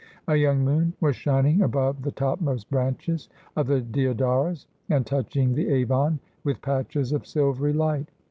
[0.27, 5.69] A young moon was shining above the topmost branches of the deodaras, and touching the
[5.69, 8.09] Avon with patches of silvery light.